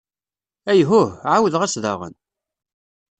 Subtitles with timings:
[0.71, 2.13] Ayhuh, εawdeɣ-as daɣen!